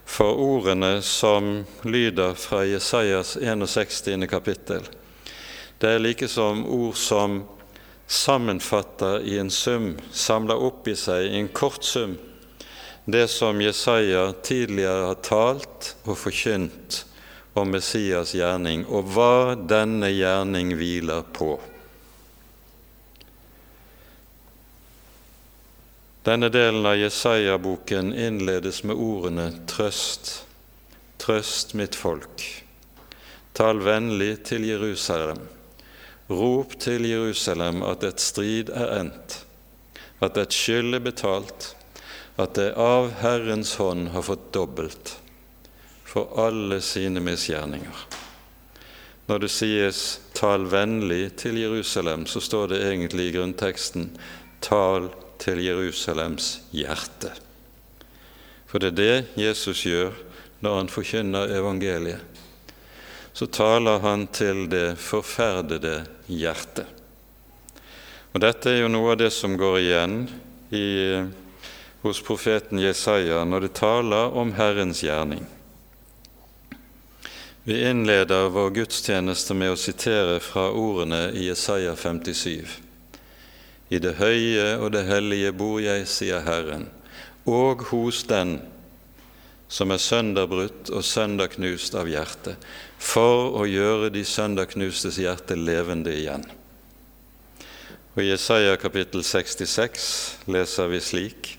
for 0.06 0.40
ordene 0.40 1.02
som 1.02 1.66
lyder 1.82 2.34
fra 2.34 2.66
Jesajas 2.66 3.38
61. 3.42 4.30
kapittel. 4.30 4.88
Det 5.78 5.90
er 5.90 6.04
like 6.04 6.28
som 6.28 6.66
ord 6.66 6.96
som 6.96 7.42
sammenfatter 8.08 9.24
i 9.24 9.38
en 9.40 9.50
sum, 9.50 9.96
samler 10.12 10.60
opp 10.60 10.88
i 10.88 10.96
seg 11.00 11.28
i 11.28 11.40
en 11.40 11.48
kort 11.48 11.84
sum, 11.84 12.18
det 13.06 13.28
som 13.32 13.62
Jesaja 13.62 14.30
tidligere 14.44 15.08
har 15.10 15.24
talt 15.26 15.96
og 16.04 16.20
forkynt 16.20 17.06
om 17.58 17.72
Messias 17.72 18.36
gjerning, 18.36 18.86
og 18.88 19.12
hva 19.16 19.56
denne 19.56 20.12
gjerning 20.12 20.76
hviler 20.78 21.24
på. 21.34 21.56
Denne 26.24 26.50
delen 26.50 26.86
av 26.86 26.96
Jesaja-boken 26.96 28.14
innledes 28.14 28.84
med 28.84 28.96
ordene 28.96 29.48
'Trøst, 29.66 30.44
trøst 31.18 31.74
mitt 31.74 31.96
folk'. 31.98 32.44
Tal 33.58 33.82
vennlig 33.82 34.44
til 34.46 34.68
Jerusalem. 34.70 35.40
Rop 36.30 36.76
til 36.80 37.08
Jerusalem 37.10 37.82
at 37.84 38.06
et 38.06 38.22
strid 38.22 38.70
er 38.70 38.94
endt, 39.00 39.40
at 40.22 40.38
et 40.38 40.54
skyld 40.54 40.94
er 41.00 41.02
betalt, 41.08 41.72
at 42.38 42.54
det 42.54 42.70
av 42.78 43.10
Herrens 43.24 43.74
hånd 43.82 44.12
har 44.14 44.22
fått 44.30 44.52
dobbelt 44.54 45.16
for 46.06 46.30
alle 46.38 46.84
sine 46.86 47.20
misgjerninger. 47.20 48.06
Når 49.26 49.40
det 49.40 49.50
sies 49.50 50.20
'tal 50.38 50.70
vennlig 50.70 51.36
til 51.36 51.58
Jerusalem', 51.58 52.28
så 52.28 52.40
står 52.40 52.68
det 52.68 52.84
egentlig 52.86 53.28
i 53.28 53.38
grunnteksten 53.40 54.18
'tal 54.62 55.10
til 55.42 55.62
Jerusalems 55.66 56.60
hjerte. 56.76 57.34
For 58.70 58.80
det 58.80 58.94
er 58.94 59.00
det 59.00 59.42
Jesus 59.42 59.84
gjør 59.84 60.14
når 60.62 60.78
han 60.78 60.92
forkynner 60.92 61.56
evangeliet. 61.58 62.22
Så 63.34 63.48
taler 63.48 64.00
han 64.04 64.28
til 64.28 64.66
det 64.72 64.98
forferdede 65.00 66.02
hjertet. 66.28 66.86
Og 68.32 68.44
Dette 68.44 68.72
er 68.72 68.84
jo 68.84 68.92
noe 68.92 69.14
av 69.14 69.20
det 69.20 69.32
som 69.36 69.58
går 69.60 69.80
igjen 69.82 70.20
i, 70.72 70.88
hos 72.04 72.22
profeten 72.24 72.80
Jesaja 72.80 73.42
når 73.48 73.68
det 73.68 73.74
taler 73.80 74.38
om 74.40 74.54
Herrens 74.56 75.04
gjerning. 75.04 75.44
Vi 77.64 77.82
innleder 77.90 78.50
vår 78.50 78.72
gudstjeneste 78.74 79.54
med 79.54 79.74
å 79.74 79.80
sitere 79.80 80.40
fra 80.42 80.70
ordene 80.72 81.28
i 81.38 81.46
Jesaja 81.50 81.94
57. 82.00 82.91
I 83.92 84.00
det 84.00 84.16
høye 84.22 84.78
og 84.80 84.94
det 84.96 85.04
hellige 85.10 85.52
bor 85.52 85.82
jeg, 85.84 86.06
sier 86.08 86.46
Herren, 86.46 86.88
og 87.44 87.84
hos 87.90 88.24
den 88.30 88.62
som 89.72 89.92
er 89.92 90.00
sønderbrutt 90.04 90.90
og 90.92 91.04
sønderknust 91.04 91.96
av 92.00 92.08
hjerte, 92.12 92.56
for 93.00 93.56
å 93.60 93.68
gjøre 93.68 94.12
de 94.16 94.24
sønderknustes 94.28 95.20
hjerte 95.20 95.56
levende 95.60 96.12
igjen. 96.16 96.44
Og 98.12 98.24
I 98.24 98.30
Jesaja 98.34 98.76
kapittel 98.80 99.24
66 99.24 100.08
leser 100.52 100.92
vi 100.92 101.00
slik.: 101.00 101.52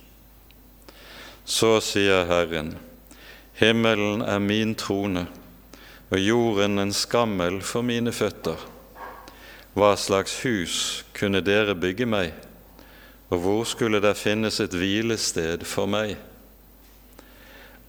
Så 1.45 1.81
sier 1.81 2.29
Herren, 2.29 2.75
himmelen 3.61 4.21
er 4.21 4.41
min 4.41 4.75
trone, 4.75 5.27
og 6.13 6.21
jorden 6.21 6.79
en 6.79 6.93
skammel 6.93 7.63
for 7.65 7.85
mine 7.85 8.13
føtter. 8.13 8.61
Hva 9.73 9.97
slags 9.97 10.43
hus 10.45 10.77
kunne 11.23 11.39
dere 11.47 11.77
bygge 11.79 12.07
meg, 12.11 12.33
og 13.31 13.39
hvor 13.45 13.63
skulle 13.69 14.01
det 14.03 14.17
finnes 14.19 14.59
et 14.61 14.75
hvilested 14.75 15.63
for 15.63 15.87
meg? 15.87 16.17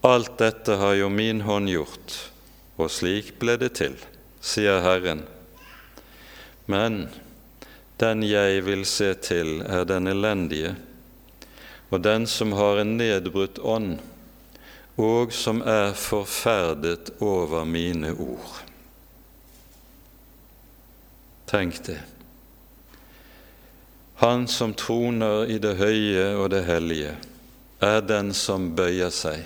Alt 0.05 0.37
dette 0.37 0.77
har 0.77 0.93
jo 0.99 1.09
min 1.09 1.41
hånd 1.47 1.71
gjort, 1.71 2.13
og 2.77 2.93
slik 2.93 3.33
ble 3.41 3.57
det 3.57 3.71
til, 3.79 3.97
sier 4.37 4.83
Herren. 4.85 5.25
Men 6.69 7.07
den 7.97 8.21
jeg 8.27 8.61
vil 8.67 8.85
se 8.85 9.09
til, 9.17 9.63
er 9.65 9.89
den 9.89 10.11
elendige, 10.13 10.75
og 11.89 12.05
den 12.05 12.29
som 12.29 12.53
har 12.53 12.83
en 12.83 12.95
nedbrutt 13.01 13.57
ånd, 13.59 13.97
og 15.01 15.33
som 15.33 15.65
er 15.65 15.97
forferdet 15.97 17.15
over 17.17 17.65
mine 17.65 18.13
ord. 18.13 18.61
Tenk 21.49 21.81
det. 21.89 22.12
Han 24.23 24.47
som 24.47 24.73
troner 24.73 25.49
i 25.51 25.57
det 25.59 25.73
høye 25.75 26.29
og 26.39 26.45
det 26.53 26.61
hellige, 26.63 27.09
er 27.83 27.97
den 28.07 28.29
som 28.31 28.69
bøyer 28.71 29.11
seg, 29.11 29.41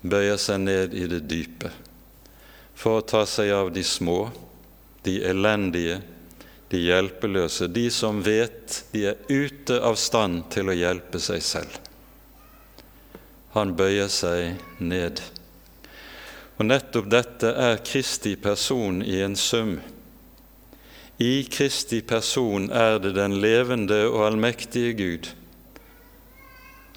bøyer 0.00 0.38
seg 0.40 0.62
ned 0.62 0.94
i 0.96 1.02
det 1.12 1.18
dype, 1.28 1.68
for 2.72 3.02
å 3.02 3.04
ta 3.04 3.20
seg 3.28 3.52
av 3.52 3.68
de 3.74 3.84
små, 3.84 4.30
de 5.04 5.18
elendige, 5.28 5.98
de 6.72 6.80
hjelpeløse, 6.86 7.68
de 7.68 7.84
som 7.92 8.24
vet 8.24 8.80
de 8.94 9.04
er 9.10 9.20
ute 9.28 9.76
av 9.84 10.00
stand 10.00 10.46
til 10.56 10.72
å 10.72 10.78
hjelpe 10.80 11.20
seg 11.20 11.44
selv. 11.44 11.76
Han 13.52 13.76
bøyer 13.76 14.08
seg 14.08 14.56
ned. 14.80 15.20
Og 16.56 16.64
nettopp 16.64 17.12
dette 17.12 17.52
er 17.68 17.84
Kristi 17.84 18.38
person 18.40 19.04
i 19.04 19.20
en 19.20 19.36
sum. 19.36 19.82
I 21.22 21.44
Kristi 21.44 22.00
person 22.02 22.64
er 22.74 22.96
det 22.98 23.12
den 23.14 23.36
levende 23.38 24.08
og 24.08 24.24
allmektige 24.26 24.94
Gud, 24.98 25.28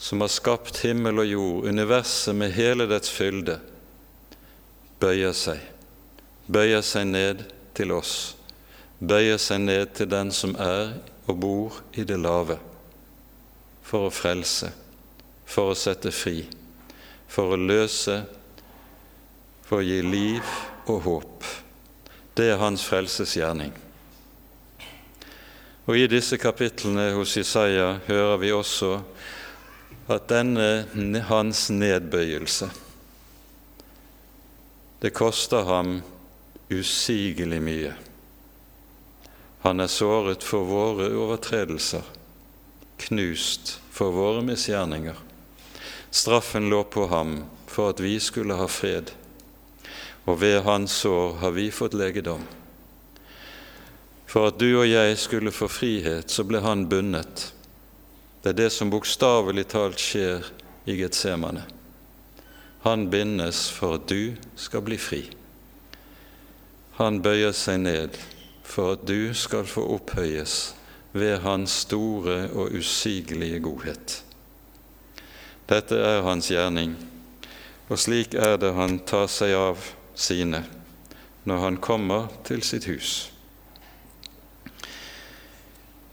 som 0.02 0.24
har 0.24 0.32
skapt 0.34 0.80
himmel 0.82 1.22
og 1.22 1.30
jord, 1.30 1.68
universet 1.70 2.34
med 2.34 2.56
hele 2.56 2.88
dets 2.90 3.12
fylde, 3.14 3.60
bøyer 4.98 5.36
seg, 5.38 5.62
bøyer 6.50 6.82
seg 6.82 7.06
ned 7.12 7.46
til 7.78 7.94
oss, 7.94 8.34
bøyer 8.98 9.38
seg 9.38 9.62
ned 9.68 9.94
til 9.94 10.10
den 10.10 10.34
som 10.34 10.58
er 10.58 10.96
og 11.30 11.40
bor 11.46 11.80
i 11.94 12.02
det 12.02 12.18
lave, 12.18 12.58
for 13.86 14.10
å 14.10 14.18
frelse, 14.24 14.74
for 15.46 15.76
å 15.76 15.78
sette 15.78 16.10
fri, 16.10 16.40
for 17.30 17.54
å 17.54 17.62
løse, 17.62 18.24
for 19.70 19.84
å 19.84 19.86
gi 19.86 20.02
liv 20.02 20.54
og 20.90 21.02
håp. 21.12 21.50
Det 22.34 22.56
er 22.56 22.64
hans 22.66 22.90
frelsesgjerning. 22.90 23.85
Og 25.86 25.98
I 25.98 26.08
disse 26.10 26.38
kapitlene 26.41 27.12
hos 27.13 27.36
Isaiah 27.38 28.00
hører 28.08 28.39
vi 28.41 28.50
også 28.56 28.95
at 30.10 30.26
denne 30.30 31.21
hans 31.30 31.67
nedbøyelse 31.69 32.69
Det 35.02 35.12
koster 35.13 35.67
ham 35.67 36.00
usigelig 36.74 37.62
mye. 37.62 37.93
Han 39.62 39.80
er 39.84 39.91
såret 39.91 40.41
for 40.45 40.65
våre 40.65 41.12
overtredelser, 41.13 42.02
knust 43.06 43.76
for 43.93 44.15
våre 44.15 44.41
misgjerninger. 44.45 45.19
Straffen 46.10 46.69
lå 46.69 46.82
på 46.89 47.06
ham 47.12 47.43
for 47.69 47.93
at 47.93 48.02
vi 48.02 48.15
skulle 48.24 48.58
ha 48.58 48.65
fred, 48.71 49.12
og 50.26 50.41
ved 50.41 50.63
hans 50.65 51.02
sår 51.04 51.41
har 51.43 51.54
vi 51.54 51.69
fått 51.69 51.93
legedom. 51.93 52.45
For 54.36 54.50
at 54.52 54.58
du 54.60 54.74
og 54.82 54.84
jeg 54.84 55.15
skulle 55.15 55.52
få 55.56 55.69
frihet, 55.71 56.28
så 56.28 56.43
ble 56.43 56.60
han 56.60 56.89
bundet. 56.91 57.54
Det 58.43 58.50
er 58.52 58.58
det 58.58 58.71
som 58.76 58.89
bokstavelig 58.91 59.63
talt 59.71 60.02
skjer 60.04 60.43
i 60.91 60.98
Getsemane. 61.00 61.62
Han 62.84 63.06
bindes 63.08 63.69
for 63.71 63.95
at 63.95 64.10
du 64.12 64.36
skal 64.60 64.84
bli 64.84 64.98
fri. 65.00 65.21
Han 67.00 67.21
bøyer 67.24 67.56
seg 67.56 67.80
ned 67.86 68.17
for 68.67 68.98
at 68.98 69.06
du 69.08 69.32
skal 69.32 69.63
få 69.71 69.86
opphøyes 69.95 70.74
ved 71.15 71.39
Hans 71.45 71.78
store 71.86 72.50
og 72.52 72.76
usigelige 72.76 73.62
godhet. 73.63 74.17
Dette 75.71 75.95
er 75.95 76.26
Hans 76.28 76.52
gjerning, 76.52 76.98
og 77.88 78.04
slik 78.04 78.36
er 78.36 78.60
det 78.60 78.74
Han 78.76 79.00
tar 79.08 79.32
seg 79.32 79.56
av 79.56 79.88
sine 80.12 80.65
når 81.48 81.63
Han 81.63 81.80
kommer 81.80 82.28
til 82.43 82.67
sitt 82.67 82.89
hus. 82.91 83.15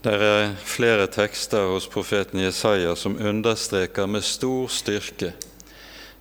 Det 0.02 0.12
er 0.18 0.56
flere 0.66 1.04
tekster 1.06 1.68
hos 1.70 1.84
profeten 1.86 2.40
Jesaja 2.42 2.96
som 2.98 3.14
understreker 3.22 4.08
med 4.10 4.24
stor 4.26 4.66
styrke 4.66 5.28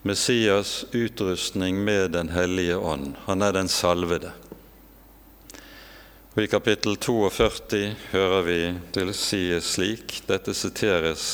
Messias 0.06 0.86
utrustning 0.92 1.80
med 1.84 2.12
Den 2.12 2.30
hellige 2.30 2.78
ånd. 2.78 3.16
Han 3.26 3.42
er 3.42 3.56
den 3.58 3.68
salvede. 3.68 4.32
Og 6.36 6.44
I 6.44 6.48
kapittel 6.48 6.98
42 6.98 7.96
hører 8.12 8.46
vi 8.46 8.60
det 8.94 9.16
sies 9.18 9.74
slik 9.74 10.20
Dette 10.30 10.54
siteres 10.54 11.26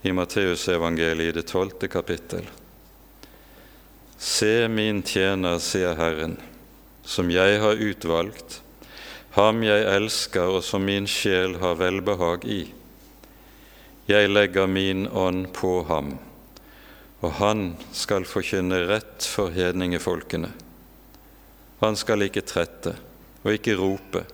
i 0.00 0.16
Matteusevangeliet 0.16 1.34
i 1.34 1.38
det 1.42 1.46
tolvte 1.52 1.92
kapittel. 1.92 2.48
Se 4.16 4.64
min 4.68 5.04
tjener, 5.04 5.60
sier 5.60 5.92
Herren, 6.00 6.38
som 7.04 7.28
jeg 7.28 7.60
har 7.60 7.84
utvalgt, 7.84 8.62
ham 9.30 9.62
jeg 9.62 9.84
elsker 9.86 10.56
og 10.56 10.64
som 10.66 10.82
min 10.82 11.06
sjel 11.06 11.54
har 11.62 11.76
velbehag 11.78 12.44
i. 12.50 12.62
Jeg 14.10 14.30
legger 14.30 14.66
min 14.66 15.06
ånd 15.06 15.52
på 15.54 15.84
ham, 15.86 16.16
og 17.22 17.36
han 17.38 17.76
skal 17.94 18.26
forkynne 18.26 18.80
rett 18.90 19.22
for 19.22 19.54
hedningefolkene. 19.54 20.50
Han 21.80 21.96
skal 21.96 22.26
ikke 22.26 22.42
trette 22.42 22.96
og 23.44 23.52
ikke 23.54 23.76
rope, 23.78 24.24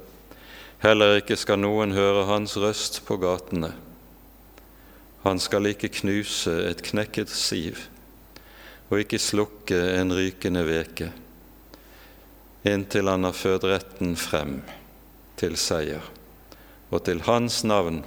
heller 0.81 1.19
ikke 1.19 1.37
skal 1.37 1.61
noen 1.61 1.93
høre 1.93 2.25
hans 2.31 2.57
røst 2.57 3.03
på 3.05 3.19
gatene. 3.21 3.75
Han 5.27 5.43
skal 5.43 5.69
ikke 5.69 5.93
knuse 6.01 6.55
et 6.71 6.81
knekket 6.87 7.29
siv 7.35 7.85
og 8.87 9.03
ikke 9.03 9.19
slukke 9.21 9.77
en 9.99 10.15
rykende 10.15 10.63
veke, 10.65 11.11
inntil 12.65 13.11
han 13.11 13.27
har 13.27 13.35
ført 13.37 13.67
retten 13.67 14.15
frem 14.17 14.61
til 15.41 15.57
seier. 15.61 16.05
Og 16.91 17.03
til 17.07 17.23
hans 17.27 17.63
navn 17.67 18.03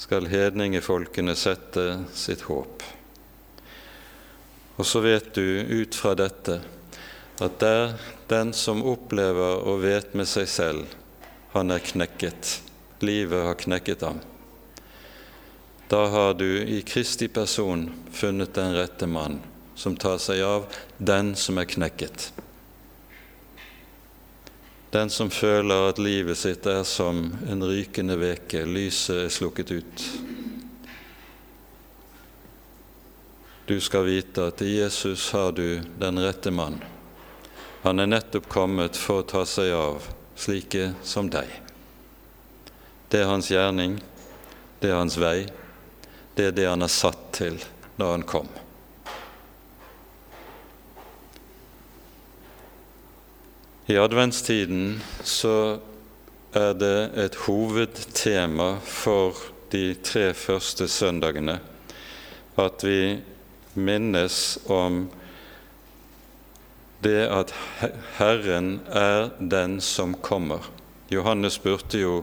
skal 0.00 0.30
hedningefolkene 0.30 1.36
sette 1.36 1.86
sitt 2.16 2.46
håp. 2.48 2.84
Og 4.80 4.86
så 4.88 5.02
vet 5.04 5.34
du 5.36 5.44
ut 5.82 5.96
fra 5.96 6.14
dette 6.16 6.60
at 7.40 7.60
der 7.60 7.94
den 8.28 8.52
som 8.56 8.82
opplever 8.86 9.64
og 9.68 9.82
vet 9.84 10.14
med 10.16 10.28
seg 10.28 10.48
selv 10.48 10.96
han 11.52 11.72
er 11.74 11.82
knekket, 11.82 12.60
livet 13.02 13.44
har 13.44 13.58
knekket 13.58 14.04
ham, 14.06 14.20
da 15.90 16.04
har 16.06 16.34
du 16.38 16.62
i 16.62 16.82
Kristi 16.86 17.26
person 17.28 17.88
funnet 18.14 18.54
den 18.54 18.76
rette 18.76 19.08
mann 19.10 19.40
som 19.74 19.96
tar 19.98 20.20
seg 20.22 20.44
av 20.46 20.68
den 20.98 21.32
som 21.34 21.58
er 21.58 21.66
knekket. 21.66 22.28
Den 24.90 25.10
som 25.10 25.30
føler 25.30 25.88
at 25.88 26.00
livet 26.02 26.38
sitt 26.38 26.66
er 26.66 26.82
som 26.82 27.28
en 27.46 27.62
rykende 27.62 28.16
veke, 28.18 28.64
lyset 28.66 29.26
er 29.26 29.28
slukket 29.30 29.70
ut. 29.70 30.06
Du 33.70 33.76
skal 33.78 34.08
vite 34.08 34.48
at 34.50 34.62
i 34.66 34.72
Jesus 34.80 35.28
har 35.30 35.52
du 35.54 35.78
den 35.98 36.18
rette 36.18 36.50
mann. 36.50 36.80
Han 37.84 38.02
er 38.02 38.10
nettopp 38.10 38.48
kommet 38.50 38.98
for 38.98 39.22
å 39.22 39.28
ta 39.30 39.44
seg 39.46 39.70
av 39.78 40.08
slike 40.34 40.88
som 41.06 41.30
deg. 41.30 41.46
Det 43.10 43.22
er 43.22 43.30
hans 43.30 43.52
gjerning, 43.52 44.00
det 44.82 44.90
er 44.90 44.98
hans 44.98 45.20
vei, 45.22 45.46
det 46.34 46.50
er 46.50 46.58
det 46.58 46.66
han 46.66 46.82
er 46.82 46.90
satt 46.90 47.30
til 47.38 47.62
da 47.94 48.10
han 48.10 48.26
kom. 48.26 48.50
I 53.90 53.96
adventstiden 53.98 55.00
så 55.26 55.80
er 56.54 56.74
det 56.78 57.10
et 57.18 57.34
hovedtema 57.42 58.76
for 58.86 59.34
de 59.72 59.96
tre 60.06 60.28
første 60.34 60.86
søndagene 60.86 61.56
at 62.62 62.84
vi 62.86 63.18
minnes 63.74 64.36
om 64.70 65.00
det 67.02 67.26
at 67.34 67.56
Herren 68.20 68.72
er 68.86 69.32
den 69.42 69.80
som 69.82 70.14
kommer. 70.14 70.70
Johannes 71.10 71.58
spurte 71.58 71.98
jo 71.98 72.22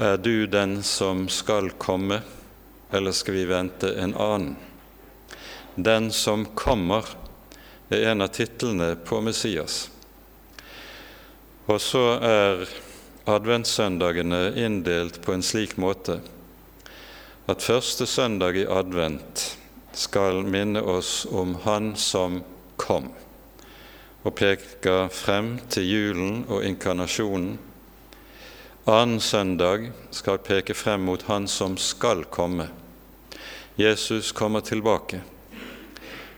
er 0.00 0.16
du 0.16 0.46
den 0.48 0.78
som 0.80 1.26
skal 1.28 1.74
komme, 1.76 2.22
eller 2.88 3.12
skal 3.12 3.36
vi 3.36 3.48
vente 3.52 3.92
en 4.00 4.16
annen? 4.16 4.56
Den 5.76 6.08
som 6.08 6.48
kommer, 6.56 7.04
er 7.90 8.10
en 8.10 8.22
av 8.22 8.30
titlene 8.34 8.94
på 9.04 9.20
Messias. 9.24 9.88
Og 11.66 11.80
så 11.82 12.04
er 12.22 12.66
adventssøndagene 13.30 14.52
inndelt 14.58 15.20
på 15.22 15.34
en 15.34 15.44
slik 15.44 15.76
måte 15.78 16.20
at 17.50 17.64
første 17.66 18.06
søndag 18.06 18.58
i 18.60 18.66
advent 18.68 19.42
skal 19.96 20.44
minne 20.46 20.82
oss 20.86 21.24
om 21.26 21.56
Han 21.64 21.96
som 21.98 22.42
kom, 22.78 23.08
og 24.22 24.36
peker 24.38 25.08
frem 25.10 25.56
til 25.72 25.88
julen 25.88 26.44
og 26.46 26.62
inkarnasjonen. 26.64 27.56
Annen 28.86 29.20
søndag 29.20 29.90
skal 30.14 30.38
peke 30.46 30.74
frem 30.78 31.02
mot 31.08 31.26
Han 31.26 31.48
som 31.50 31.76
skal 31.78 32.24
komme. 32.30 32.68
Jesus 33.76 34.32
kommer 34.32 34.60
tilbake. 34.60 35.22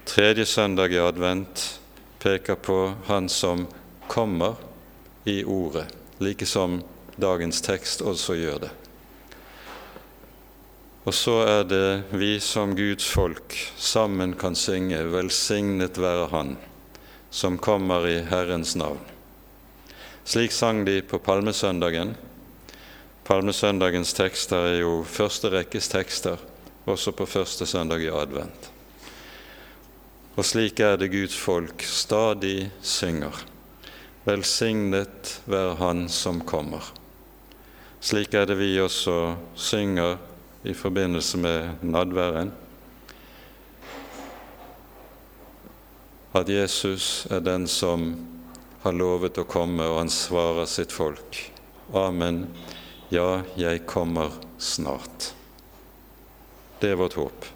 Tredje 0.04 0.46
søndag 0.46 0.92
i 0.92 0.98
advent 0.98 1.80
peker 2.18 2.54
på 2.54 2.94
Han 3.06 3.28
som 3.28 3.66
kommer 4.08 4.54
i 5.24 5.44
Ordet, 5.44 5.86
like 6.18 6.46
som 6.46 6.82
dagens 7.16 7.60
tekst 7.62 8.02
også 8.02 8.34
gjør 8.34 8.58
det. 8.64 8.70
Og 11.06 11.14
så 11.14 11.36
er 11.46 11.62
det 11.70 11.86
vi 12.10 12.34
som 12.42 12.74
Guds 12.74 13.06
folk 13.10 13.54
sammen 13.76 14.34
kan 14.34 14.58
synge 14.58 14.98
'Velsignet 15.04 15.98
være 15.98 16.28
Han 16.34 16.56
som 17.30 17.58
kommer 17.58 18.06
i 18.06 18.18
Herrens 18.22 18.74
navn'. 18.76 19.06
Slik 20.24 20.52
sang 20.52 20.84
de 20.84 21.02
på 21.02 21.18
palmesøndagen. 21.18 22.16
Palmesøndagens 23.24 24.12
tekster 24.12 24.56
er 24.56 24.78
jo 24.80 25.04
første 25.06 25.50
rekkes 25.50 25.88
tekster 25.88 26.36
også 26.86 27.12
på 27.12 27.26
første 27.26 27.66
søndag 27.66 28.02
i 28.02 28.10
advent. 28.10 28.71
Og 30.32 30.46
slik 30.48 30.80
er 30.80 30.96
det 30.96 31.10
Guds 31.12 31.36
folk 31.36 31.82
stadig 31.84 32.70
synger. 32.80 33.36
Velsignet 34.24 35.40
være 35.44 35.76
Han 35.76 36.06
som 36.08 36.40
kommer. 36.48 36.86
Slik 38.00 38.32
er 38.34 38.48
det 38.48 38.56
vi 38.56 38.80
også 38.80 39.36
synger 39.54 40.16
i 40.64 40.72
forbindelse 40.72 41.38
med 41.38 41.84
nadværen. 41.84 42.52
At 46.32 46.48
Jesus 46.48 47.26
er 47.30 47.44
den 47.44 47.68
som 47.68 48.14
har 48.82 48.96
lovet 48.96 49.36
å 49.38 49.44
komme, 49.44 49.84
og 49.84 50.00
han 50.00 50.10
svarer 50.10 50.64
sitt 50.66 50.94
folk. 50.94 51.38
Amen. 51.92 52.46
Ja, 53.12 53.42
jeg 53.60 53.84
kommer 53.86 54.32
snart. 54.58 55.34
Det 56.80 56.94
er 56.94 57.02
vårt 57.02 57.20
håp. 57.20 57.52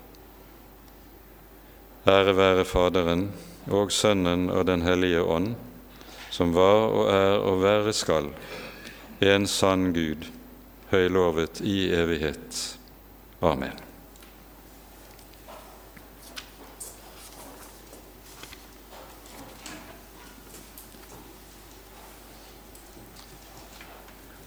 Ære 2.07 2.37
være 2.39 2.65
Faderen 2.65 3.25
og 3.67 3.91
Sønnen 3.91 4.45
og 4.55 4.67
Den 4.69 4.83
hellige 4.87 5.23
ånd, 5.23 5.57
som 6.31 6.53
var 6.55 6.85
og 6.87 7.09
er 7.11 7.33
og 7.43 7.63
være 7.65 7.93
skal, 7.93 8.29
en 9.21 9.47
sann 9.51 9.89
Gud, 9.91 10.29
høylovet 10.93 11.61
i 11.67 11.91
evighet. 11.91 12.79
Amen. 13.43 13.75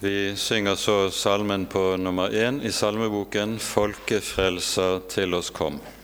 Vi 0.00 0.32
synger 0.36 0.74
så 0.80 1.10
salmen 1.12 1.66
på 1.66 1.96
nummer 1.96 2.28
én 2.32 2.64
i 2.64 2.70
salmeboken 2.70 3.58
'Folkefrelser 3.58 5.08
til 5.08 5.34
oss 5.34 5.50
kom'. 5.50 5.99